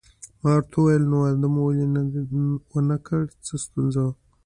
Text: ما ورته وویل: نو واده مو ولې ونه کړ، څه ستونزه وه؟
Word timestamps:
ما 0.41 0.51
ورته 0.55 0.75
وویل: 0.79 1.03
نو 1.11 1.15
واده 1.23 1.47
مو 1.53 1.61
ولې 1.65 1.85
ونه 2.71 2.97
کړ، 3.05 3.21
څه 3.45 3.53
ستونزه 3.65 3.99
وه؟ 4.05 4.13